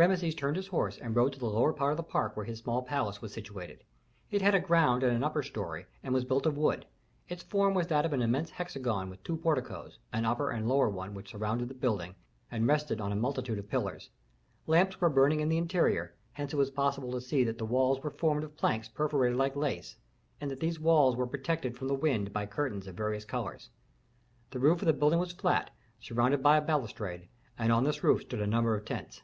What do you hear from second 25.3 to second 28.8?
flat, surrounded by a balustrade; on this roof stood a number